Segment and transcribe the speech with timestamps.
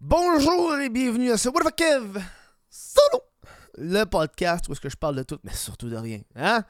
[0.00, 2.20] Bonjour et bienvenue à ce What the Kev
[2.70, 3.20] Solo,
[3.76, 6.20] le podcast où est-ce que je parle de tout, mais surtout de rien.
[6.36, 6.62] Hein?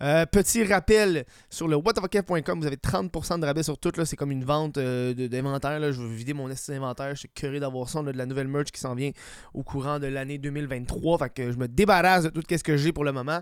[0.00, 3.90] Euh, petit rappel sur le whatthefuckev.com, vous avez 30% de rabais sur tout.
[4.04, 5.92] C'est comme une vente euh, d'inventaire.
[5.92, 7.10] je vais vider mon estime d'inventaire.
[7.10, 7.98] Je suis curieux d'avoir ça.
[7.98, 9.10] On a de la nouvelle merch qui s'en vient
[9.52, 11.18] au courant de l'année 2023.
[11.18, 13.40] Fait que je me débarrasse de tout ce que j'ai pour le moment.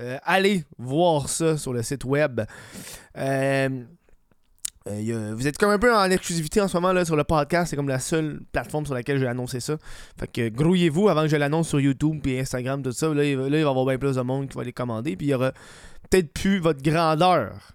[0.00, 2.40] Euh, allez voir ça sur le site web.
[4.88, 7.70] Euh, vous êtes comme un peu en exclusivité en ce moment là, sur le podcast.
[7.70, 9.76] C'est comme la seule plateforme sur laquelle j'ai annoncé ça.
[10.18, 13.12] Fait que grouillez-vous avant que je l'annonce sur YouTube et Instagram, tout ça.
[13.14, 14.72] Là, il va, là, il va y avoir bien plus de monde qui va les
[14.72, 15.16] commander.
[15.16, 15.52] Puis il y aura
[16.10, 17.74] peut-être plus votre grandeur.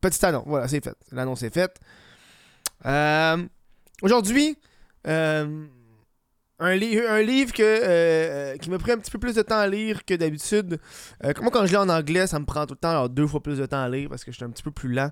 [0.00, 0.44] Petite annonce.
[0.46, 0.96] Voilà, c'est fait.
[1.12, 1.78] L'annonce est faite.
[2.86, 3.44] Euh,
[4.02, 4.56] Aujourd'hui,
[5.06, 5.66] euh,
[6.60, 9.58] un, li- un livre euh, euh, qui m'a pris un petit peu plus de temps
[9.58, 10.78] à lire que d'habitude.
[11.24, 13.42] Euh, moi, quand je lis en anglais, ça me prend tout le temps deux fois
[13.42, 15.10] plus de temps à lire parce que je suis un petit peu plus lent.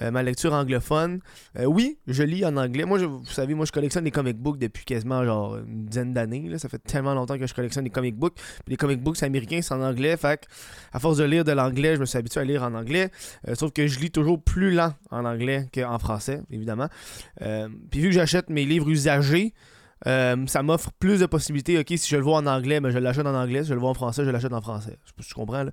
[0.00, 1.20] Ma lecture anglophone.
[1.64, 2.84] Oui, je lis en anglais.
[2.84, 6.12] Moi, je- vous savez, moi, je collectionne des comic books depuis quasiment genre une dizaine
[6.14, 6.56] d'années.
[6.58, 8.34] Ça fait tellement longtemps que je collectionne des comic books.
[8.36, 10.16] Puis les comic books américains, c'est en anglais.
[10.16, 10.46] Fait
[10.92, 13.10] à force de lire de l'anglais, je me suis habitué à lire en anglais.
[13.54, 16.88] Sauf que je lis toujours plus lent en anglais qu'en français, évidemment.
[17.38, 19.54] Puis vu que j'achète mes livres usagés,
[20.06, 21.78] euh, ça m'offre plus de possibilités.
[21.78, 23.62] Ok, si je le vois en anglais, ben, je l'achète en anglais.
[23.62, 24.98] Si je le vois en français, je l'achète en français.
[25.04, 25.62] Je sais pas si tu comprends.
[25.64, 25.70] Là.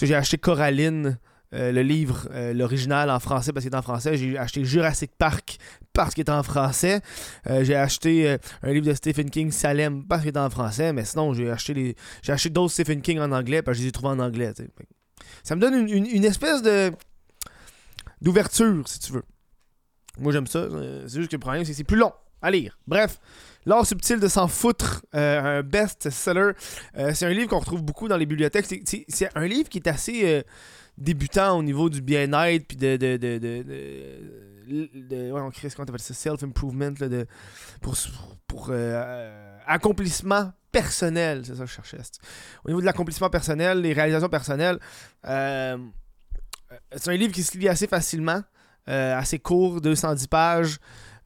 [0.00, 1.18] J'ai acheté Coraline,
[1.54, 4.16] euh, le livre, euh, l'original en français parce qu'il est en français.
[4.16, 5.58] J'ai acheté Jurassic Park
[5.92, 7.00] parce qu'il est en français.
[7.62, 10.92] J'ai acheté un livre de Stephen King, Salem, parce qu'il est en français.
[10.92, 13.88] Mais sinon, j'ai acheté j'ai acheté d'autres Stephen King en anglais parce que je les
[13.90, 14.52] ai trouvés en anglais.
[15.44, 16.90] Ça me donne une, une- une espèce de
[18.20, 19.22] d'ouverture, si tu veux.
[20.18, 20.66] Moi, j'aime ça.
[21.06, 22.12] C'est juste que le problème, c'est que c'est plus long
[22.44, 22.78] à lire.
[22.86, 23.18] Bref,
[23.66, 26.52] L'art subtil de s'en foutre, euh, un best-seller.
[26.98, 28.66] Euh, c'est un livre qu'on retrouve beaucoup dans les bibliothèques.
[28.66, 30.42] C'est- un livre qui est assez euh,
[30.98, 32.98] débutant au niveau du bien-être, puis de...
[32.98, 33.62] de, de, de,
[35.08, 37.26] de- ouais, on crée ce qu'on appelle ça, self-improvement, de,
[37.80, 37.96] pour,
[38.46, 38.70] pour
[39.66, 41.96] accomplissement personnel, c'est ça que je cherchais.
[42.64, 44.78] Au niveau de l'accomplissement personnel, les réalisations personnelles,
[45.24, 48.42] c'est un livre qui se lit assez facilement,
[48.86, 50.78] assez court, 210 pages.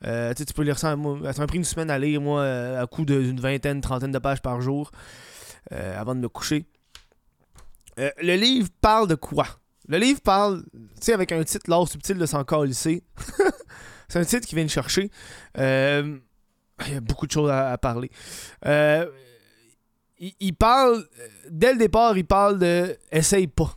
[0.04, 2.82] Euh, tu peux lire ça, moi, ça m'a pris une semaine à lire, moi, euh,
[2.82, 4.91] à coup d'une vingtaine, trentaine de pages par jour,
[5.72, 6.66] euh, avant de me coucher.
[7.98, 9.47] Euh, le livre parle de quoi?
[9.88, 13.03] Le livre parle, tu sais, avec un titre, L'art subtil de s'en calisser.
[14.09, 15.10] C'est un titre qui vient de chercher.
[15.56, 18.10] Il y a beaucoup de choses à, parler.
[20.19, 21.06] Il, parle,
[21.50, 23.76] dès le départ, il parle de «essaye pas».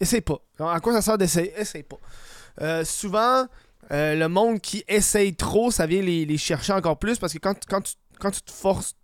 [0.00, 0.38] Essaye pas.
[0.58, 1.52] À quoi ça sert d'essayer?
[1.58, 2.84] Essaye pas.
[2.84, 3.46] Souvent,
[3.92, 7.38] euh, le monde qui essaye trop, ça vient les, les chercher encore plus parce que
[7.38, 8.94] quand, quand, tu, quand tu te forces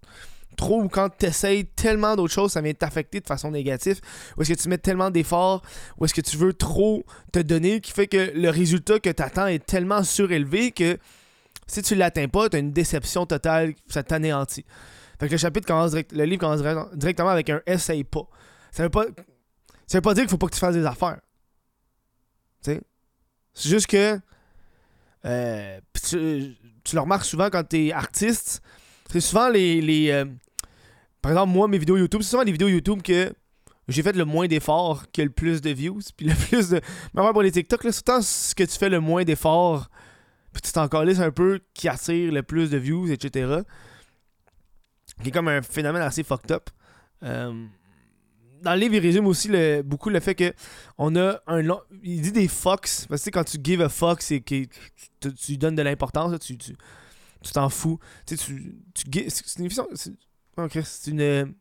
[0.57, 4.01] trop ou quand tu essayes tellement d'autres choses, ça vient t'affecter de façon négative.
[4.37, 5.63] Ou est-ce que tu mets tellement d'efforts,
[5.99, 9.23] ou est-ce que tu veux trop te donner qui fait que le résultat que tu
[9.23, 10.99] attends est tellement surélevé que
[11.67, 14.67] si tu l'atteins pas, tu as une déception totale, ça t'anéantit.
[15.21, 18.29] Fait que le chapitre commence direct- le livre commence direct- directement avec un essaye pas.
[18.73, 19.05] Ça veut pas
[19.87, 21.21] ça veut pas dire qu'il faut pas que tu fasses des affaires.
[22.61, 22.81] C'est
[23.55, 24.21] juste que
[25.25, 28.63] euh, tu, tu le remarques souvent quand t'es artiste.
[29.11, 29.81] C'est souvent les.
[29.81, 30.25] les euh,
[31.23, 33.33] par exemple, moi, mes vidéos YouTube, c'est souvent les vidéos YouTube que
[33.89, 36.01] j'ai fait le moins d'efforts qui a le plus de views.
[36.17, 36.81] Puis le plus de.
[37.15, 39.91] Même pour les TikTok, là, c'est ce que tu fais le moins d'efforts.
[40.53, 43.63] Puis tu t'en un peu qui attire le plus de views, etc.
[45.23, 46.71] Qui est comme un phénomène assez fucked up.
[47.23, 47.67] Euh,
[48.63, 49.51] dans le livre, il résume aussi
[49.85, 50.53] beaucoup le fait que
[50.99, 51.81] on a un long.
[52.03, 53.07] Il dit des fucks.
[53.09, 54.65] Parce que quand tu give a fuck, c'est que
[55.21, 56.57] tu, tu donnes de l'importance, tu
[57.53, 57.99] t'en fous.
[58.27, 59.89] Tu tu, tu c'est une oh,
[60.85, 61.55] c'est une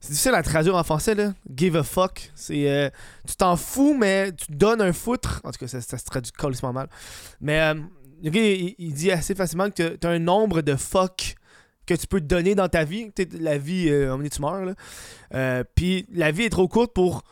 [0.00, 1.34] c'est difficile à traduire en français là.
[1.54, 2.88] Give a fuck, c'est euh,
[3.26, 5.40] tu t'en fous mais tu donnes un foutre.
[5.44, 6.88] En tout cas, ça, se traduit colissement mal.
[7.40, 7.74] Mais euh,
[8.22, 11.34] il, il dit assez facilement que tu as un nombre de fuck
[11.88, 13.10] que tu peux donner dans ta vie.
[13.32, 14.74] La vie, euh, on est tu meurs.
[15.34, 17.24] Euh, Puis la vie est trop courte pour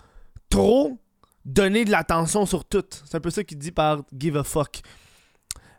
[0.48, 0.98] trop
[1.44, 2.84] donner de l'attention sur tout.
[3.04, 4.80] C'est un peu ça qu'il dit par give a fuck.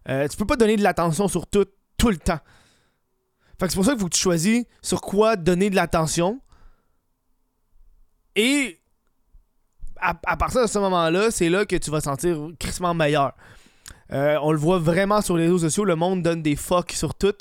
[0.08, 1.66] Euh, tu peux pas donner de l'attention sur tout,
[1.98, 2.40] tout le temps.
[3.60, 6.40] Fait que c'est pour ça que tu choisis sur quoi donner de l'attention.
[8.36, 8.80] Et
[10.00, 13.34] à, à partir de ce moment-là, c'est là que tu vas sentir crissement meilleur.
[14.14, 17.16] Euh, on le voit vraiment sur les réseaux sociaux, le monde donne des fucks sur
[17.16, 17.34] tout.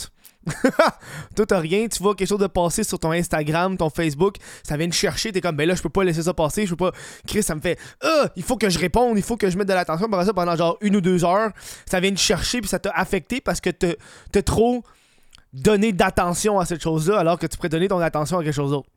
[1.36, 4.76] Tout à rien, tu vois quelque chose de passer sur ton Instagram, ton Facebook, ça
[4.76, 6.90] vient te chercher, t'es comme ben là je peux pas laisser ça passer, je peux
[6.90, 6.96] pas.
[7.26, 9.68] Chris, ça me fait Ah, il faut que je réponde, il faut que je mette
[9.68, 11.50] de l'attention pendant ça pendant genre une ou deux heures.
[11.86, 14.84] Ça vient te chercher puis ça t'a affecté parce que t'as trop
[15.52, 18.70] donné d'attention à cette chose-là alors que tu pourrais donner ton attention à quelque chose
[18.70, 18.88] d'autre.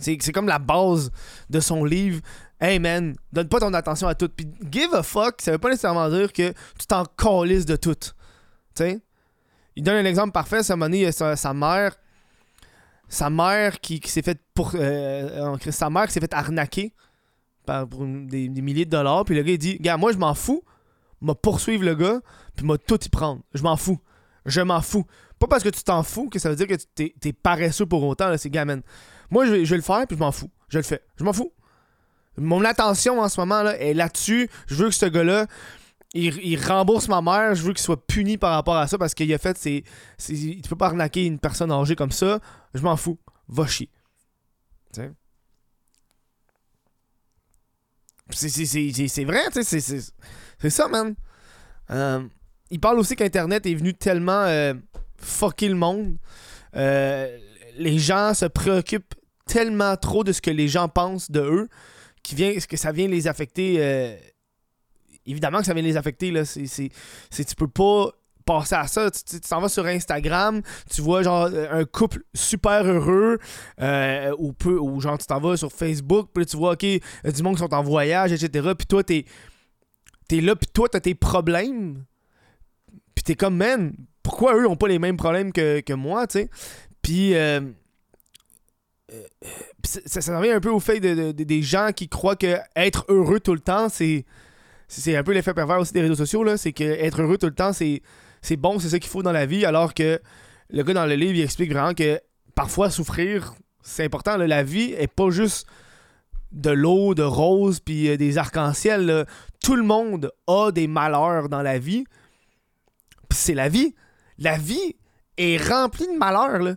[0.00, 1.10] C'est c'est comme la base
[1.50, 2.20] de son livre.
[2.60, 4.28] Hey man, donne pas ton attention à tout.
[4.28, 7.94] Puis give a fuck, ça veut pas nécessairement dire que tu t'en calisses de tout.
[7.94, 8.14] Tu
[8.74, 9.00] sais?
[9.78, 10.64] Il donne un exemple parfait.
[10.64, 11.94] Sa monnaie, sa, sa mère.
[13.08, 14.74] Sa mère qui, s'est fait pour.
[14.74, 16.92] euh, euh, sa mère qui s'est fait arnaquer
[17.64, 19.24] par, pour des, milliers de dollars.
[19.24, 20.64] Puis le gars, il dit Gars, moi, je m'en fous.
[21.20, 22.20] M'a poursuivre le gars.
[22.56, 23.40] Puis m'a tout y prendre.
[23.54, 24.00] Je m'en fous.
[24.46, 25.06] Je m'en fous.
[25.38, 28.02] Pas parce que tu t'en fous que ça veut dire que tu t'es, paresseux pour
[28.02, 28.36] autant.
[28.36, 28.80] C'est gamin.
[29.30, 30.04] Moi, je vais, je vais le faire.
[30.08, 30.50] Puis je m'en fous.
[30.68, 31.02] Je le fais.
[31.16, 31.52] Je m'en fous.
[32.36, 34.50] Mon attention en ce moment là, est là-dessus.
[34.66, 35.46] Je veux que ce gars-là.
[36.14, 39.32] Il, rembourse ma mère, je veux qu'il soit puni par rapport à ça parce qu'il
[39.34, 39.84] a fait c'est,
[40.16, 42.40] c'est tu peux pas arnaquer une personne âgée comme ça,
[42.72, 43.18] je m'en fous,
[43.48, 43.90] va chier.
[48.30, 51.14] C'est, vrai, tu c'est, ça, man.
[51.90, 52.26] Euh,
[52.70, 54.74] il parle aussi qu'Internet est venu tellement euh,
[55.18, 56.16] fucker le monde.
[56.74, 57.38] Euh,
[57.76, 59.14] les gens se préoccupent
[59.46, 61.68] tellement trop de ce que les gens pensent de eux
[62.34, 64.18] vient, que ça vient les affecter.
[65.28, 66.30] Euh, évidemment que ça vient les affecter.
[66.30, 66.44] Là.
[66.44, 66.88] C'est, c'est,
[67.30, 68.10] c'est- tu peux pas
[68.44, 69.10] passer à ça.
[69.10, 73.38] Tu t'en vas sur Instagram, tu vois genre euh, un couple super heureux,
[73.80, 76.84] euh, ou, peu, ou genre tu t'en vas sur Facebook, puis tu vois, ok,
[77.24, 78.70] a du monde qui sont en voyage, etc.
[78.76, 79.26] Puis toi, t'es,
[80.28, 82.04] t'es là, puis toi, t'as tes problèmes.
[83.14, 83.92] Puis t'es comme, man,
[84.22, 86.50] pourquoi eux ont pas les mêmes problèmes que, moi, tu sais?
[87.02, 87.34] Puis.
[87.34, 87.60] euh,
[89.12, 89.22] euh,
[89.84, 92.36] ça, ça, ça revient un peu au fait de, de- de- des gens qui croient
[92.36, 94.24] que être heureux tout le temps, c'est.
[94.88, 96.56] C'est un peu l'effet pervers aussi des réseaux sociaux, là.
[96.56, 98.02] C'est que être heureux tout le temps, c'est
[98.40, 100.20] c'est bon, c'est ça qu'il faut dans la vie, alors que
[100.70, 102.20] le gars dans le livre, il explique vraiment que
[102.54, 104.36] parfois souffrir, c'est important.
[104.36, 105.66] La vie est pas juste
[106.52, 109.26] de l'eau, de rose, puis euh, des arcs-en-ciel.
[109.62, 112.04] Tout le monde a des malheurs dans la vie.
[113.28, 113.94] Puis c'est la vie.
[114.38, 114.96] La vie
[115.36, 116.76] est remplie de malheurs, là.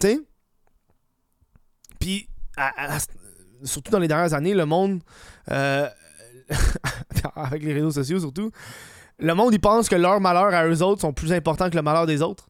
[0.00, 0.20] Tu sais?
[1.98, 2.28] Puis,
[3.62, 5.02] surtout dans les dernières années, le monde,
[5.50, 5.88] euh,
[7.36, 8.50] avec les réseaux sociaux surtout,
[9.18, 11.82] le monde, il pense que leurs malheurs à eux autres sont plus importants que le
[11.82, 12.48] malheur des autres.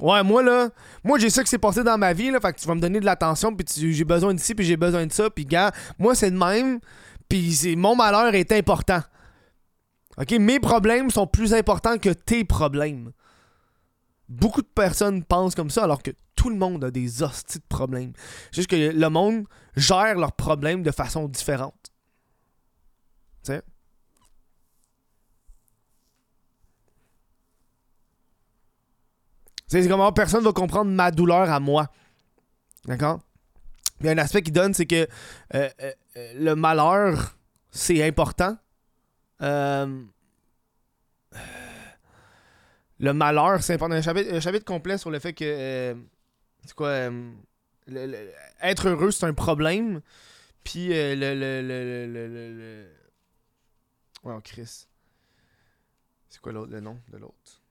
[0.00, 0.70] Ouais, moi là,
[1.04, 2.80] moi j'ai ça qui s'est passé dans ma vie, là, fait que tu vas me
[2.80, 6.14] donner de l'attention, puis j'ai besoin d'ici, puis j'ai besoin de ça, puis gars, moi
[6.14, 6.80] c'est de même,
[7.28, 9.02] puis mon malheur est important.
[10.18, 13.12] Ok, mes problèmes sont plus importants que tes problèmes.
[14.28, 17.64] Beaucoup de personnes pensent comme ça, alors que tout le monde a des hosties de
[17.68, 18.12] problèmes.
[18.50, 19.44] C'est juste que le monde
[19.76, 21.92] gère leurs problèmes de façon différente.
[23.44, 23.62] Tu sais?
[29.80, 31.90] C'est comment personne va comprendre ma douleur à moi.
[32.84, 33.20] D'accord?
[34.00, 35.06] Il y a un aspect qui donne, c'est que
[35.54, 37.38] euh, euh, euh, le malheur,
[37.70, 38.58] c'est important.
[39.40, 40.02] Euh,
[42.98, 43.94] le malheur, c'est important.
[43.94, 45.44] Un chapitre, un complet sur le fait que.
[45.46, 45.94] euh,
[46.66, 47.32] c'est quoi euh,
[48.60, 50.02] Être heureux, c'est un problème.
[50.64, 51.62] Puis euh, le, le,
[52.58, 52.88] le-
[54.24, 54.86] Oh, Chris.
[56.28, 57.61] C'est quoi l'autre, le nom de l'autre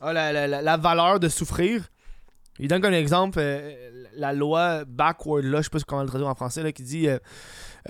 [0.00, 1.88] Ah, la, valeur de souffrir.
[2.58, 6.28] Il donne comme exemple euh, la loi backward, là, je sais pas comment le traduire
[6.28, 7.18] en français, là, qui dit euh,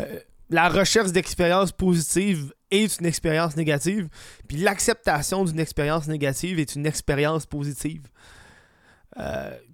[0.00, 0.18] euh,
[0.48, 4.08] la recherche d'expériences positives est une expérience négative,
[4.48, 8.02] puis l'acceptation d'une expérience négative est une expérience positive.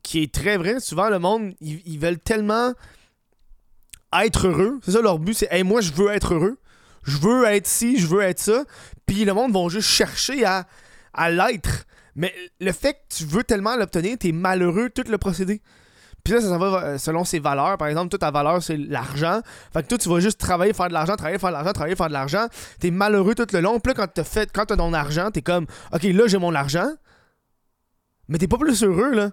[0.02, 0.80] Qui est très vrai.
[0.80, 2.72] Souvent, le monde, ils, ils veulent tellement
[4.24, 4.80] être heureux.
[4.82, 6.58] C'est ça leur but, c'est hey, moi, je veux être heureux.
[7.04, 8.64] Je veux être ci, je veux être ça.
[9.06, 10.66] Puis le monde va juste chercher à,
[11.12, 11.86] à l'être.
[12.16, 15.60] Mais le fait que tu veux tellement l'obtenir, t'es malheureux tout le procédé.
[16.24, 17.76] Puis là, ça s'en va euh, selon ses valeurs.
[17.76, 19.40] Par exemple, toute ta valeur, c'est l'argent.
[19.72, 21.94] Fait que toi, tu vas juste travailler, faire de l'argent, travailler, faire de l'argent, travailler,
[21.94, 22.46] faire de l'argent.
[22.80, 23.78] T'es malheureux tout le long.
[23.78, 26.54] Puis là, quand t'as fait, quand t'as ton argent, t'es comme, OK, là, j'ai mon
[26.54, 26.88] argent.
[28.28, 29.30] Mais t'es pas plus heureux, là.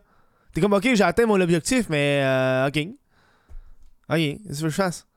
[0.53, 2.77] T'es comme, OK, j'ai atteint mon objectif, mais euh, OK.
[4.09, 5.07] OK, qu'est-ce que je fasse?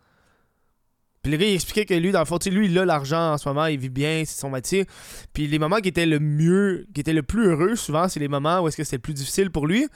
[1.26, 3.36] Puis le gars, il expliquait que lui, dans le fond, lui, il a l'argent en
[3.36, 4.86] ce moment, il vit bien, c'est son métier.
[5.32, 8.28] Puis les moments qui étaient le mieux, qui étaient le plus heureux, souvent, c'est les
[8.28, 9.88] moments où est-ce que c'était le plus difficile pour lui.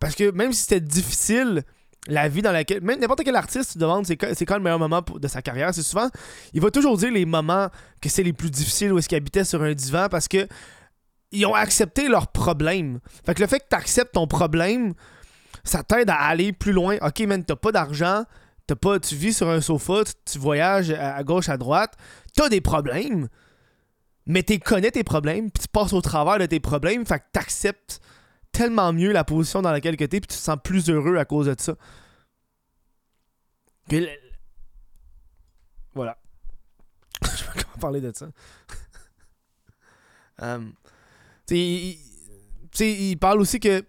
[0.00, 1.62] Parce que même si c'était difficile,
[2.08, 2.82] la vie dans laquelle.
[2.82, 5.72] Même n'importe quel artiste, tu demandes c'est quand, le meilleur moment de sa carrière.
[5.72, 6.10] C'est souvent.
[6.52, 7.68] Il va toujours dire les moments
[8.02, 10.46] que c'est les plus difficiles où est-ce qu'il habitait sur un divan parce que.
[11.32, 13.00] Ils ont accepté leurs problèmes.
[13.24, 14.94] Fait que le fait que tu acceptes ton problème,
[15.64, 16.98] ça t'aide à aller plus loin.
[17.02, 18.24] Ok, man, t'as pas d'argent,
[18.66, 21.96] t'as pas, tu vis sur un sofa, tu, voyages à, gauche, à droite,
[22.34, 23.28] t'as des problèmes,
[24.26, 27.24] mais tu connais tes problèmes, puis tu passes au travers de tes problèmes, fait que
[27.32, 28.00] t'acceptes
[28.52, 31.24] tellement mieux la position dans laquelle tu es, puis tu te sens plus heureux à
[31.24, 31.74] cause de ça.
[33.88, 34.08] Que
[35.94, 36.18] Voilà.
[37.22, 38.28] Je sais pas comment parler de ça.
[40.38, 40.74] Um,
[41.48, 41.96] sais,
[42.80, 43.82] il parle aussi que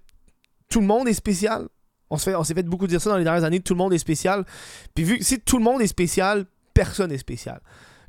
[0.70, 1.68] tout le monde est spécial.
[2.10, 3.94] On se fait- s'est fait beaucoup dire ça dans les dernières années, tout le monde
[3.94, 4.46] est spécial.
[4.96, 7.60] Puis vu que si tout le monde est spécial, personne est spécial.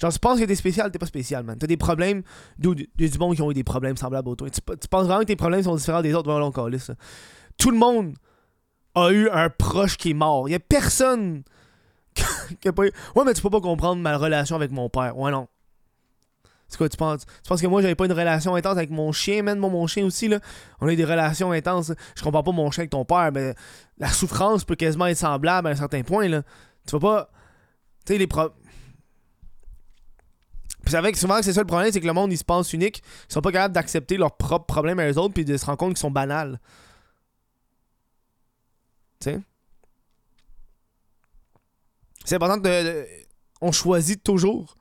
[0.01, 1.59] Genre, tu penses que t'es spécial, t'es pas spécial, man.
[1.59, 2.23] T'as des problèmes.
[2.65, 4.49] A du monde qui ont eu des problèmes semblables aux toi.
[4.49, 6.31] Tu, penses vraiment que tes problèmes sont différents des autres?
[6.31, 6.95] On ça.
[7.59, 8.15] Tout le monde
[8.95, 10.49] a eu un proche qui est mort.
[10.49, 11.43] Il y a personne
[12.61, 12.93] qui a pas eu.
[13.17, 15.19] Ouais, mais tu peux pas comprendre ma relation avec mon père.
[15.19, 15.49] Ouais, non.
[16.69, 17.25] C'est quoi, tu penses?
[17.25, 19.87] Tu penses que moi, j'avais pas une relation intense avec mon chien, même mon, mon
[19.87, 20.39] chien aussi, là?
[20.81, 21.93] On a eu des relations intenses.
[22.15, 23.55] Je comprends pas mon chien avec ton père, mais
[23.97, 26.43] la souffrance peut quasiment être semblable à un certain point, là.
[26.87, 27.31] Tu vas pas.
[28.05, 28.51] Tu sais, les pro...
[30.83, 32.45] Puis c'est vrai que souvent, c'est ça le problème, c'est que le monde, ils se
[32.45, 33.03] pense unique.
[33.29, 35.79] Ils sont pas capables d'accepter leurs propres problèmes à eux autres, puis de se rendre
[35.79, 36.61] compte qu'ils sont banals.
[39.21, 39.41] Tu sais?
[42.25, 43.07] C'est important de,
[43.61, 44.78] On choisit toujours.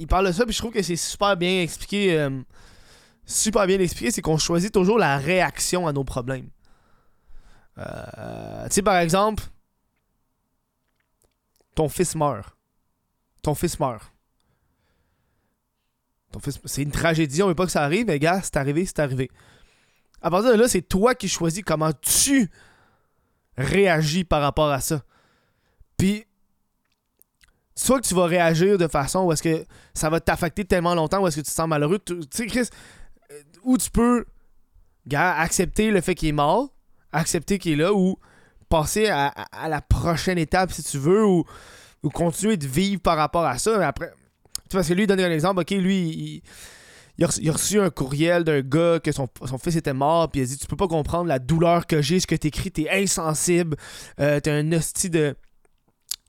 [0.00, 2.18] Il parle de ça, puis je trouve que c'est super bien expliqué.
[2.18, 2.40] Euh,
[3.26, 6.48] super bien expliqué, c'est qu'on choisit toujours la réaction à nos problèmes.
[7.76, 9.44] Euh, tu sais, par exemple,
[11.74, 12.56] ton fils meurt.
[13.42, 14.10] Ton fils meurt.
[16.32, 18.86] Ton fils, c'est une tragédie, on veut pas que ça arrive, mais gars, c'est arrivé,
[18.86, 19.30] c'est arrivé.
[20.22, 22.50] À partir de là, c'est toi qui choisis comment tu
[23.58, 25.02] réagis par rapport à ça.
[25.98, 26.24] Puis,
[27.80, 31.22] soit que tu vas réagir de façon où est-ce que ça va t'affecter tellement longtemps,
[31.22, 31.98] où est-ce que tu te sens malheureux.
[31.98, 32.68] Tu sais, Chris,
[33.32, 34.24] euh, où tu peux,
[35.06, 36.68] gars, accepter le fait qu'il est mort,
[37.12, 38.18] accepter qu'il est là, ou
[38.68, 39.32] passer à,
[39.68, 41.44] la prochaine étape si tu veux, ou,
[42.12, 43.78] continuer de vivre par rapport à ça.
[43.78, 44.10] Mais après,
[44.68, 46.42] tu vois, parce que lui, il donne un exemple, ok, lui,
[47.18, 49.26] il a, reçu un courriel d'un gars que son,
[49.62, 52.20] fils était mort, puis il a dit Tu peux pas comprendre la douleur que j'ai,
[52.20, 53.76] ce que t'écris, t'es insensible,
[54.20, 55.34] euh, t'es un hostie de.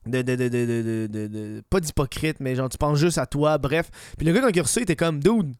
[0.04, 3.88] De, de, de, de, pas d'hypocrite, mais genre tu penses juste à toi, bref.
[4.16, 5.54] Puis le gars, quand il a était comme Dude,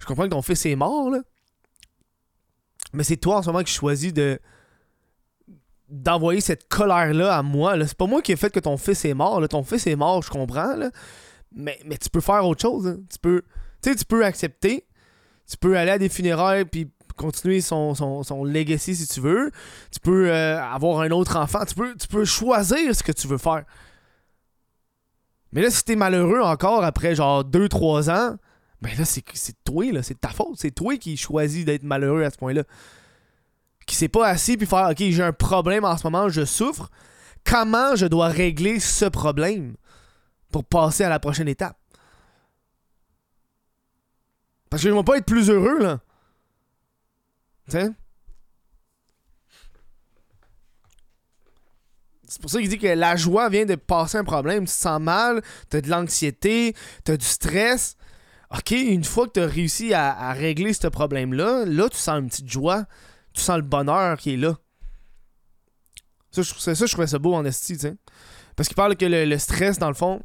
[0.00, 1.20] je comprends que ton fils est mort, là.
[2.92, 4.38] Mais c'est toi en ce moment qui choisis de
[5.88, 7.76] d'envoyer cette colère-là à moi.
[7.76, 7.86] Là.
[7.86, 9.40] C'est pas moi qui ai fait que ton fils est mort.
[9.40, 9.48] Là.
[9.48, 10.74] Ton fils est mort, je comprends.
[10.74, 10.90] Là.
[11.54, 12.86] Mais, mais tu peux faire autre chose.
[12.86, 12.98] Hein.
[13.10, 13.42] Tu peux
[13.80, 14.86] tu peux accepter.
[15.48, 19.50] Tu peux aller à des funérailles puis continuer son, son, legacy si tu veux.
[19.90, 21.60] Tu peux euh, avoir un autre enfant.
[21.64, 21.74] Tu
[22.08, 23.64] peux, choisir ce que tu veux faire.
[25.52, 28.36] Mais là, si t'es malheureux encore après genre 2-3 ans,
[28.82, 29.24] ben là, c'est
[29.64, 30.02] toi, là.
[30.02, 30.56] C'est ta faute.
[30.58, 32.64] C'est toi qui choisis d'être malheureux à ce point-là.
[33.86, 36.90] Qui s'est pas assis puis faire OK, j'ai un problème en ce moment, je souffre.
[37.44, 39.76] Comment je dois régler ce problème
[40.50, 41.76] pour passer à la prochaine étape?
[44.70, 46.00] Parce que je vais pas être plus heureux, là.
[47.68, 47.94] C'est
[52.40, 54.64] pour ça qu'il dit que la joie vient de passer un problème.
[54.64, 57.96] Tu te sens mal, tu as de l'anxiété, tu as du stress.
[58.50, 62.28] OK, une fois que tu as réussi à, régler ce problème-là, là, tu sens une
[62.28, 62.84] petite joie.
[63.32, 64.56] Tu sens le bonheur qui est là.
[66.30, 67.76] Ça, je, trouvais ça beau en esti.
[68.56, 70.22] Parce qu'il parle que le stress, dans le fond,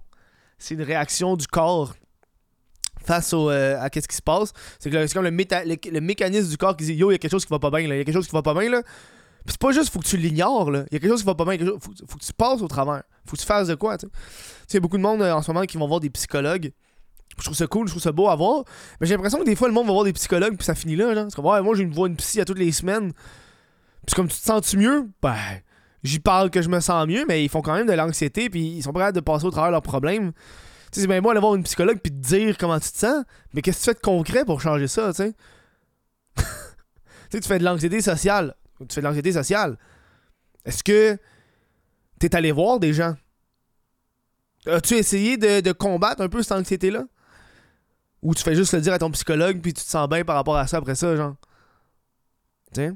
[0.58, 1.96] c'est une réaction du corps
[3.09, 4.53] face euh, à qu'est-ce qui se passe.
[4.79, 7.51] C'est comme le, mécanisme du corps qui dit Yo, il y a quelque chose qui
[7.51, 7.79] va pas bien.
[7.79, 8.83] Il y a quelque chose qui va pas bien, là.
[9.45, 10.83] Puis c'est pas juste, faut que tu l'ignores, là.
[10.91, 11.57] Il y a quelque chose qui va pas bien.
[11.65, 13.03] Faut, faut, que tu passes au travers.
[13.25, 14.07] Faut que tu fasses de quoi, tu
[14.67, 14.77] sais.
[14.77, 16.71] Il beaucoup de monde euh, en ce moment qui vont voir des psychologues.
[17.37, 18.63] Je trouve ça cool, je trouve ça beau à voir.
[18.99, 20.95] Mais j'ai l'impression que des fois, le monde va voir des psychologues, puis ça finit
[20.95, 21.25] là, genre.
[21.29, 23.13] C'est comme, ouais, moi, je vois une psy à toutes les semaines.
[24.05, 25.09] Puis comme tu te sens-tu mieux?
[25.21, 25.35] Ben,
[26.03, 28.77] j'y parle que je me sens mieux, mais ils font quand même de l'anxiété, puis
[28.77, 30.31] ils sont prêts de passer au travers leurs problèmes.
[30.91, 33.24] Tu sais, bien moi aller voir une psychologue puis te dire comment tu te sens,
[33.53, 35.36] mais qu'est-ce que tu fais de concret pour changer ça, tu sais?
[37.31, 38.55] tu fais de l'anxiété sociale.
[38.79, 39.77] Tu fais de l'anxiété sociale.
[40.65, 41.17] Est-ce que
[42.19, 43.15] t'es allé voir des gens?
[44.65, 47.05] As-tu essayé de, combattre un peu cette anxiété-là?
[48.22, 50.36] Ou tu fais juste le dire à ton psychologue puis tu te sens bien par
[50.36, 51.36] rapport à ça après ça, genre?
[52.74, 52.93] Tu sais?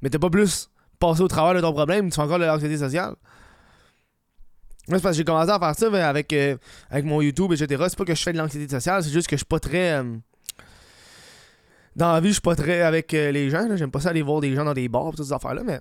[0.00, 2.78] Mais t'es pas plus passé au travers de ton problème, tu fais encore de l'anxiété
[2.78, 3.16] sociale.
[4.88, 6.56] Moi, c'est parce que j'ai commencé à faire ça avec, euh,
[6.90, 7.84] avec mon YouTube, etc.
[7.88, 9.92] C'est pas que je fais de l'anxiété sociale, c'est juste que je suis pas très.
[9.92, 10.16] Euh,
[11.96, 13.66] dans la vie, je suis pas très avec euh, les gens.
[13.76, 15.80] J'aime pas ça aller voir des gens dans des bars, toutes ces affaires-là, mais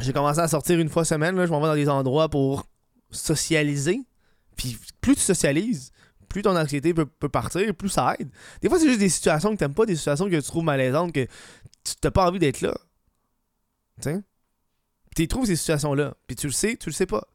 [0.00, 1.36] j'ai commencé à sortir une fois semaine.
[1.36, 2.66] Là, je m'en vais dans des endroits pour
[3.10, 4.00] socialiser.
[4.56, 5.90] Puis plus tu socialises,
[6.28, 8.30] plus ton anxiété peut, partir, plus ça aide.
[8.62, 11.12] Des fois, c'est juste des situations que t'aimes pas, des situations que tu trouves malaisantes,
[11.12, 11.24] que
[11.84, 12.74] tu t'as pas envie d'être là.
[14.00, 14.22] Tu sais?
[15.14, 16.14] Tu trouves ces situations-là.
[16.26, 17.26] Puis tu le sais, tu le sais pas.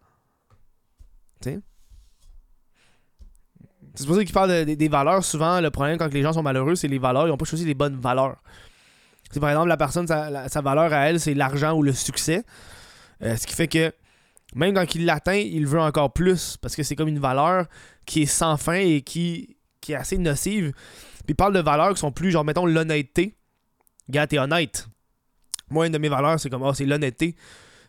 [3.95, 5.23] C'est pour ça qu'il parle des valeurs.
[5.23, 7.27] Souvent, le problème quand les gens sont malheureux, c'est les valeurs.
[7.27, 8.37] Ils n'ont pas choisi les bonnes valeurs.
[9.31, 12.43] C'est par exemple, la personne, sa, valeur à elle, c'est l'argent ou le succès.
[13.21, 13.93] Euh, ce qui fait que
[14.55, 16.57] même quand il l'atteint, il veut encore plus.
[16.57, 17.65] Parce que c'est comme une valeur
[18.05, 20.71] qui est sans fin et qui, qui est assez nocive.
[21.19, 23.35] Puis il parle de valeurs qui sont plus, genre, mettons, l'honnêteté.
[24.09, 24.87] Gars, t'es honnête.
[25.69, 27.35] Moi, une de mes valeurs, c'est comme, oh, c'est l'honnêteté.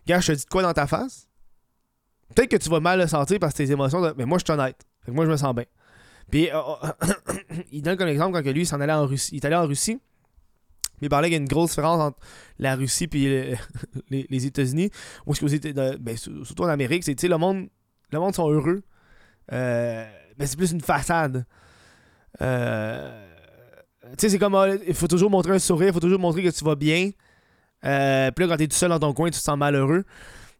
[0.06, 1.28] Gars, je te dis de quoi dans ta face?
[2.34, 4.52] Peut-être que tu vas mal le sentir parce que tes émotions, mais moi, je suis
[4.52, 4.76] honnête.
[5.04, 5.64] Fait que moi, je me sens bien.
[6.30, 6.60] Puis, euh,
[7.72, 9.30] il donne comme exemple quand lui, il s'en allait en Russie.
[9.32, 10.00] Il est allé en Russie.
[11.00, 12.18] Il parlait qu'il y a une grosse différence entre
[12.58, 13.54] la Russie et
[14.10, 14.90] les, États-Unis.
[15.26, 17.68] Ou ce ben, surtout en Amérique, c'est, le monde,
[18.12, 18.82] le monde sont heureux.
[19.52, 20.06] Euh,
[20.38, 21.44] mais c'est plus une façade.
[22.40, 23.28] Euh,
[24.12, 26.42] tu sais, c'est comme, ah, il faut toujours montrer un sourire, il faut toujours montrer
[26.42, 27.10] que tu vas bien.
[27.84, 30.04] Euh, puis là, quand t'es tout seul dans ton coin, tu te sens malheureux.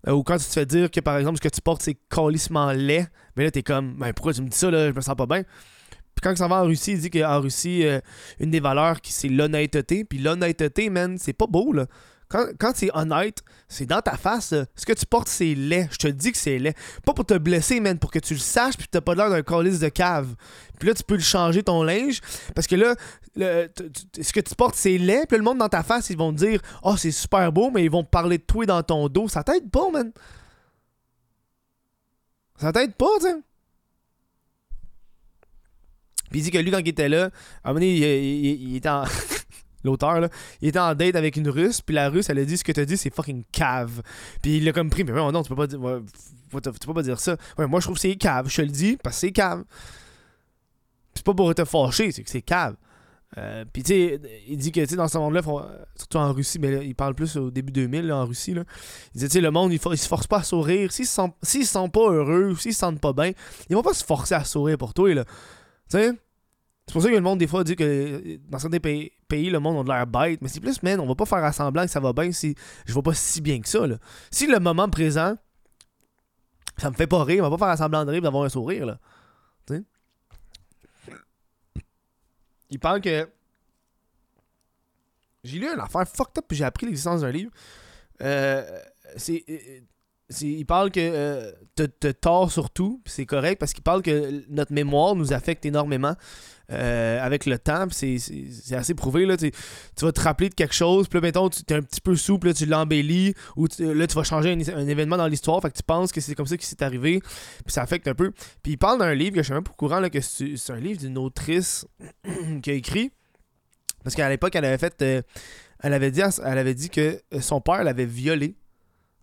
[0.08, 1.96] Euh, ou quand tu te fais dire que, par exemple, ce que tu portes, c'est
[2.08, 3.06] colissement laid.
[3.36, 5.26] Mais là, t'es comme, ben pourquoi tu me dis ça, là, je me sens pas
[5.26, 5.42] bien.
[5.42, 8.00] Puis quand ça va en Russie, il dit qu'en Russie, euh,
[8.38, 10.04] une des valeurs, c'est l'honnêteté.
[10.04, 11.86] Puis l'honnêteté, man, c'est pas beau, là.
[12.32, 14.54] Quand, quand c'est honnête, c'est dans ta face.
[14.74, 15.86] Ce que tu portes, c'est laid.
[15.92, 16.74] Je te dis que c'est laid.
[17.04, 19.42] Pas pour te blesser, man, pour que tu le saches, puis t'as pas l'air d'un
[19.42, 20.34] calice de cave.
[20.78, 22.22] Puis là, tu peux le changer ton linge.
[22.54, 22.94] Parce que là,
[23.36, 25.26] ce que tu portes, c'est laid.
[25.26, 27.84] Puis le monde dans ta face, ils vont te dire Oh, c'est super beau, mais
[27.84, 29.28] ils vont parler de toi dans ton dos.
[29.28, 30.10] Ça t'aide pas, man.
[32.56, 33.26] Ça t'aide pas, tu
[36.30, 37.24] Puis il dit que lui, quand il était là,
[37.62, 39.04] à un moment donné, il était en.
[39.84, 40.28] l'auteur, là,
[40.60, 42.72] il était en date avec une russe, puis la russe, elle a dit ce que
[42.72, 44.02] t'as dit, c'est fucking cave.
[44.42, 47.20] Puis il l'a comme pris, mais non, tu peux pas dire, tu peux pas dire
[47.20, 47.36] ça.
[47.58, 49.64] Ouais, moi, je trouve que c'est cave, je te le dis, parce que c'est cave.
[51.14, 52.76] C'est pas pour te fâcher, c'est que c'est cave.
[53.38, 55.40] Euh, puis tu sais, il dit que tu sais dans ce monde-là,
[55.96, 58.64] surtout en Russie, mais il parle plus au début 2000 en Russie, là,
[59.14, 60.92] il dit tu sais, le monde, il, se force pas à sourire.
[60.92, 63.32] S'ils se, sentent, se sentent pas heureux s'ils se sentent pas bien,
[63.70, 65.24] ils vont pas se forcer à sourire pour toi, là.
[65.24, 66.12] Tu sais?
[66.86, 69.78] C'est pour ça que le monde, des fois, dit que dans certains pays, le monde
[69.78, 70.40] a de l'air bête.
[70.42, 72.92] Mais c'est plus, man, on va pas faire semblant que ça va bien si je
[72.92, 73.86] vois pas si bien que ça.
[73.86, 73.96] Là.
[74.30, 75.36] Si le moment présent,
[76.76, 78.86] ça me fait pas rire, on va pas faire semblant de rire d'avoir un sourire.
[78.86, 78.98] Là.
[82.70, 83.28] Il parle que.
[85.44, 87.50] J'ai lu une affaire fucked up puis j'ai appris l'existence d'un livre.
[88.22, 88.64] Euh,
[89.16, 89.44] c'est
[90.40, 94.72] il parle que euh, te, tort sur tout, c'est correct parce qu'il parle que notre
[94.72, 96.14] mémoire nous affecte énormément
[96.70, 98.16] euh, avec le temps, c'est
[98.72, 99.26] assez prouvé.
[99.26, 99.50] Là, tu
[100.00, 102.48] vas te rappeler de quelque chose, puis là, mettons, tu es un petit peu souple,
[102.48, 105.82] là, tu l'embellis, ou là, tu vas changer un, événement dans l'histoire, fait que tu
[105.82, 108.32] penses que c'est comme ça qui s'est arrivé, puis ça affecte un peu.
[108.62, 110.70] Puis il parle d'un livre que je suis même pas au courant, là, que c'est
[110.70, 111.86] un livre d'une autrice
[112.62, 113.10] qui a écrit,
[114.02, 115.00] parce qu'à l'époque, elle avait fait.
[115.02, 115.22] Euh,
[115.80, 118.56] elle, avait dit, elle avait dit que son père l'avait violée.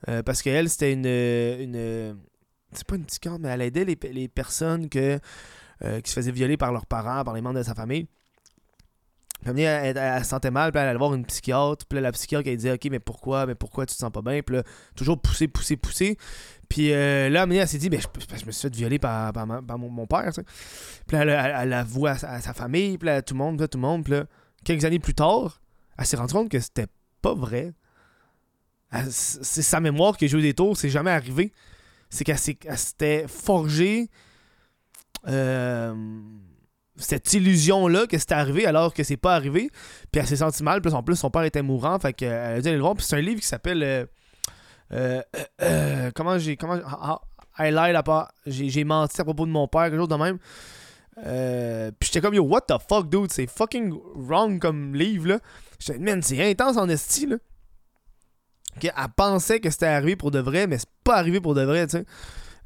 [0.07, 1.05] Euh, parce qu'elle, c'était une.
[1.05, 2.17] une
[2.71, 5.19] c'est pas une petite mais elle aidait les, les personnes que,
[5.83, 8.07] euh, qui se faisaient violer par leurs parents, par les membres de sa famille.
[9.41, 11.85] Puis elle, elle, se sentait mal, puis elle allait voir une psychiatre.
[11.85, 14.21] Puis là, la psychiatre, elle disait Ok, mais pourquoi Mais pourquoi tu te sens pas
[14.21, 14.63] bien Puis là,
[14.95, 16.17] toujours pousser, pousser, pousser.
[16.67, 20.05] Puis euh, là, elle s'est dit ben, je, me suis fait violer par, par, mon,
[20.05, 20.31] père.
[21.07, 23.81] Puis là, elle, elle, à, sa famille, puis là, tout le monde, puis tout le
[23.81, 24.03] monde.
[24.03, 24.25] Puis là,
[24.63, 25.61] quelques années plus tard,
[25.97, 26.87] elle s'est rendue compte que c'était
[27.21, 27.73] pas vrai.
[29.09, 31.53] C'est sa mémoire qui a joué des tours, c'est jamais arrivé.
[32.09, 34.09] C'est qu'elle s'était forgée
[35.27, 35.93] euh,
[36.95, 39.69] cette illusion-là que c'était arrivé alors que c'est pas arrivé.
[40.11, 42.61] Puis elle s'est sentie mal, puis en plus son père était mourant, fait qu'elle a
[42.61, 42.95] dû aller le voir.
[42.95, 44.07] Puis c'est un livre qui s'appelle.
[44.91, 45.21] Euh,
[45.61, 46.57] euh, comment j'ai.
[46.57, 46.79] Comment.
[46.85, 47.21] Ah,
[47.57, 50.37] ah, J'ai menti à propos de mon père, quelque chose de même.
[51.99, 55.39] puis j'étais comme yo, what the fuck, dude, c'est fucking wrong comme livre là.
[55.79, 57.37] J'étais, man, c'est intense en esti là
[58.83, 61.87] elle pensait que c'était arrivé pour de vrai, mais c'est pas arrivé pour de vrai,
[61.87, 62.05] tu sais.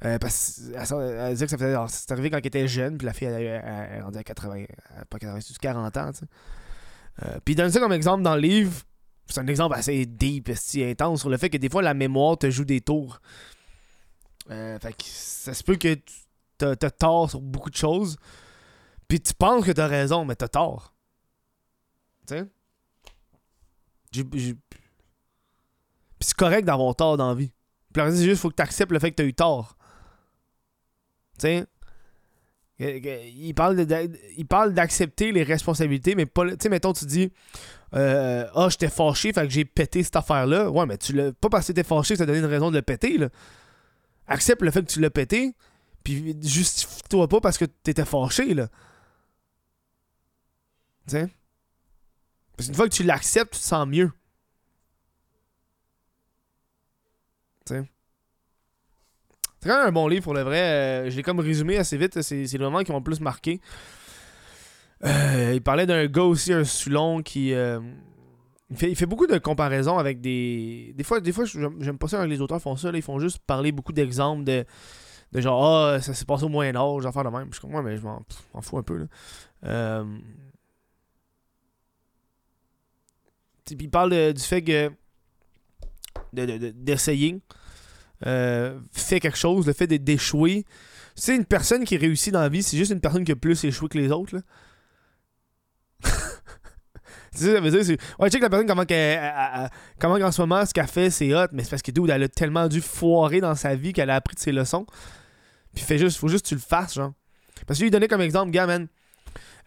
[0.06, 1.76] Euh, parce qu'elle disait que ça faisait.
[1.88, 4.66] C'est arrivé quand elle était jeune, puis la fille, elle, est rendue à 80.
[5.10, 6.26] Pas 80, 40 ans, tu sais.
[7.24, 8.82] Euh, puis donne ça comme exemple dans le livre.
[9.28, 12.38] C'est un exemple assez deep, assez intense sur le fait que des fois la mémoire
[12.38, 13.22] te joue des tours.
[14.50, 15.98] Euh, fait que ça se peut que
[16.58, 18.18] t'as as tort sur beaucoup de choses.
[19.08, 20.94] Puis tu penses que t'as raison, mais t'as tort.
[22.28, 22.46] Tu sais?
[24.12, 24.56] J'ai
[26.20, 27.52] c'est correct d'avoir tort dans la vie.
[27.94, 29.78] Puis c'est juste faut que tu acceptes le fait que tu as eu tort.
[31.44, 31.66] Tu?
[32.80, 36.50] Il parle d'accepter les responsabilités, mais pas.
[36.52, 37.32] Tu sais, mettons, tu dis
[37.94, 40.70] euh, Ah, j'étais fâché, fait que j'ai pété cette affaire-là.
[40.72, 41.32] Ouais, mais tu l'as.
[41.34, 43.20] Pas parce que t'es fâché, ça t'a donné une raison de le péter.
[44.28, 45.54] Accepte le fait que tu l'as pété,
[46.04, 48.70] puis justifie-toi pas parce que t'étais fâché, là.
[51.08, 51.28] Tu?
[52.56, 54.12] Parce qu'une fois que tu l'acceptes, tu te sens mieux.
[59.64, 60.60] C'est un bon livre pour le vrai.
[60.60, 62.22] Euh, je l'ai comme résumé assez vite.
[62.22, 63.62] C'est le moment qui m'a le plus marqué.
[65.06, 67.54] Euh, il parlait d'un gars aussi, un Sulon, qui.
[67.54, 67.80] Euh,
[68.70, 70.94] il, fait, il, fait, beaucoup de comparaisons avec des.
[70.98, 72.92] Des fois, des fois j'aime pas ça quand les auteurs font ça.
[72.94, 74.66] ils font juste parler beaucoup d'exemples de,
[75.32, 77.48] de genre, ah, ça s'est passé au Moyen-Âge, faire de même.
[77.54, 78.22] Je ouais, mais je m'en
[78.62, 79.08] fous un peu.
[79.64, 80.06] Là.
[83.66, 84.92] Puis il parle du fait que
[86.34, 87.40] d'essayer.
[88.26, 90.66] Euh, fait quelque chose, le fait d'échouer.
[91.16, 93.64] C'est une personne qui réussit dans la vie, c'est juste une personne qui a plus
[93.64, 94.42] échoué que les autres.
[97.36, 97.98] Tu sais, ça veut dire.
[98.20, 99.20] Ouais, check la personne, comment, qu'elle,
[100.00, 102.22] comment en ce moment, ce qu'elle fait, c'est hot, mais c'est parce que dude, elle
[102.22, 104.86] a tellement dû foirer dans sa vie qu'elle a appris de ses leçons.
[105.74, 107.14] Puis fait juste, faut juste que tu le fasses, genre.
[107.66, 108.88] Parce que lui, donnait comme exemple, gars, man.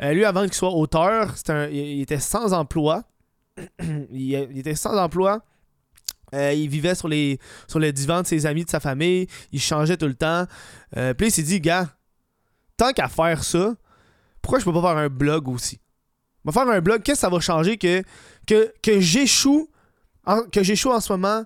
[0.03, 1.35] Euh, lui, avant qu'il soit auteur,
[1.71, 3.05] il, était sans emploi.
[4.13, 5.43] il, était sans emploi.
[6.35, 9.27] Euh, il vivait sur les, sur les divans de ses amis, de sa famille.
[9.53, 10.47] Il changeait tout le temps.
[10.97, 11.89] Euh, puis il s'est dit, gars,
[12.77, 13.75] tant qu'à faire ça,
[14.43, 15.81] pourquoi je peux pas faire un blog aussi?
[16.45, 18.03] Je faire un blog, qu'est-ce que ça va changer que,
[18.47, 19.69] que, que j'échoue
[20.53, 21.45] que j'échoue en ce moment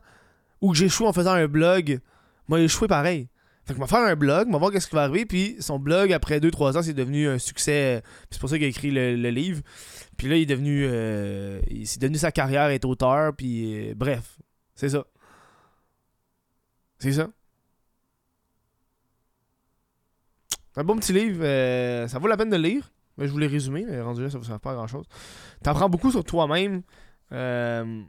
[0.61, 2.01] ou que j'échoue en faisant un blog?
[2.49, 3.29] Moi, échoué pareil.
[3.65, 5.27] Fait que je faire un blog, on va voir qu'est-ce qui va arriver.
[5.27, 8.03] Puis son blog, après 2-3 ans, c'est devenu un succès.
[8.31, 9.63] c'est pour ça qu'il a écrit le, livre.
[10.17, 10.87] Puis là, il est devenu.
[10.87, 13.35] Euh, c'est devenu sa carrière, être auteur.
[13.37, 14.39] Puis bref,
[14.81, 15.05] c'est ça.
[16.99, 17.29] C'est ça.
[20.73, 21.45] C'est un bon petit livre.
[21.45, 22.91] Euh, ça vaut la peine de le lire.
[23.19, 23.85] Mais je voulais résumer.
[23.87, 25.05] Mais rendu là, ça ne sert pas à grand chose.
[25.63, 26.81] T'apprends beaucoup sur toi-même.
[27.31, 28.03] Euh,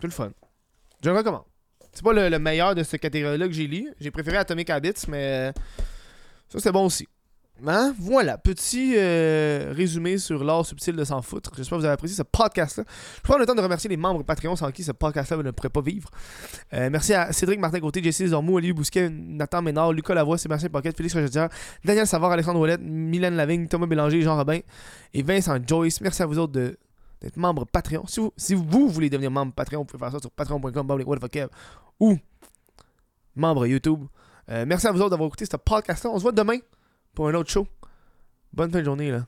[0.00, 0.30] c'est le fun.
[1.04, 1.44] Je le recommande.
[1.92, 3.92] C'est pas le, meilleur de cette catégorie-là que j'ai lu.
[4.00, 5.52] J'ai préféré Atomic Habits, mais
[6.48, 7.06] ça c'est bon aussi.
[7.64, 7.94] Hein?
[7.98, 11.52] Voilà, petit euh, résumé sur l'art subtil de s'en foutre.
[11.56, 12.84] J'espère que vous avez apprécié ce podcast-là.
[13.16, 15.70] Je prends le temps de remercier les membres Patreon sans qui ce podcast-là ne pourrait
[15.70, 16.10] pas vivre.
[16.74, 20.68] Euh, merci à Cédric Martin Côté, Jesse Zormou, Olivier Bousquet, Nathan Ménard, Lucas Lavoie, Sébastien
[20.68, 21.46] Pocket, Félix Rogedier,
[21.82, 24.60] Daniel Savard, Alexandre Ouellette, Mylène Lavigne, Thomas Bélanger, Jean Robin
[25.14, 26.02] et Vincent Joyce.
[26.02, 28.06] Merci à vous autres d'être membres Patreon.
[28.06, 31.04] Si vous, si vous voulez devenir membre Patreon, vous pouvez faire ça sur patreon.com
[32.00, 32.18] ou
[33.34, 34.04] membre YouTube.
[34.50, 36.10] Euh, merci à vous autres d'avoir écouté ce podcast-là.
[36.10, 36.58] On se voit demain
[37.16, 37.66] pour un autre show.
[38.52, 39.26] Bonne fin de journée, là.